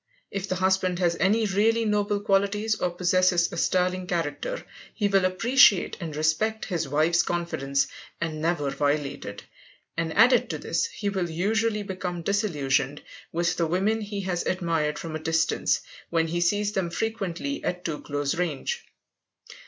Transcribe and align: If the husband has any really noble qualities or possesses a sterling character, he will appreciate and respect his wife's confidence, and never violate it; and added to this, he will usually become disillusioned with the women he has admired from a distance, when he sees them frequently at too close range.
If 0.31 0.49
the 0.49 0.55
husband 0.55 0.97
has 0.97 1.15
any 1.19 1.45
really 1.45 1.85
noble 1.85 2.19
qualities 2.21 2.73
or 2.73 2.89
possesses 2.89 3.53
a 3.53 3.57
sterling 3.57 4.07
character, 4.07 4.65
he 4.95 5.07
will 5.07 5.25
appreciate 5.25 5.95
and 5.99 6.15
respect 6.15 6.65
his 6.65 6.87
wife's 6.89 7.21
confidence, 7.21 7.85
and 8.19 8.41
never 8.41 8.71
violate 8.71 9.25
it; 9.25 9.43
and 9.95 10.11
added 10.17 10.49
to 10.49 10.57
this, 10.57 10.87
he 10.87 11.09
will 11.09 11.29
usually 11.29 11.83
become 11.83 12.23
disillusioned 12.23 13.03
with 13.31 13.57
the 13.57 13.67
women 13.67 14.01
he 14.01 14.21
has 14.21 14.43
admired 14.47 14.97
from 14.97 15.15
a 15.15 15.19
distance, 15.19 15.81
when 16.09 16.29
he 16.29 16.41
sees 16.41 16.71
them 16.71 16.89
frequently 16.89 17.63
at 17.63 17.85
too 17.85 18.01
close 18.01 18.33
range. 18.33 18.83